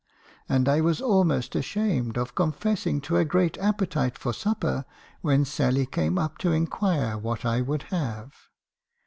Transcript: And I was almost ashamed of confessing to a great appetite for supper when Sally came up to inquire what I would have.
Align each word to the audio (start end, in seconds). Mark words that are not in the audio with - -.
And 0.49 0.67
I 0.67 0.81
was 0.81 0.99
almost 0.99 1.53
ashamed 1.53 2.17
of 2.17 2.33
confessing 2.33 3.01
to 3.01 3.17
a 3.17 3.23
great 3.23 3.55
appetite 3.59 4.17
for 4.17 4.33
supper 4.33 4.83
when 5.21 5.45
Sally 5.45 5.85
came 5.85 6.17
up 6.17 6.39
to 6.39 6.51
inquire 6.51 7.19
what 7.19 7.45
I 7.45 7.61
would 7.61 7.83
have. 7.93 8.33